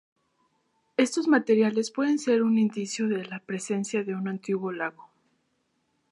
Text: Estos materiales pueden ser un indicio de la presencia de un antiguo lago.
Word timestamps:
Estos 0.97 1.27
materiales 1.27 1.91
pueden 1.91 2.17
ser 2.17 2.41
un 2.41 2.57
indicio 2.57 3.07
de 3.07 3.23
la 3.23 3.37
presencia 3.37 4.03
de 4.03 4.15
un 4.15 4.27
antiguo 4.29 4.71
lago. 4.71 5.07